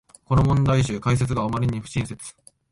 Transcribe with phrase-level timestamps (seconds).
[0.25, 2.33] この問題集、解説があまりに不親切